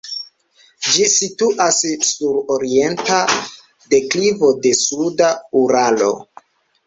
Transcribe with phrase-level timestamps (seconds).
[0.93, 3.19] Ĝi situas sur orienta
[3.95, 5.31] deklivo de suda
[5.63, 6.11] Uralo.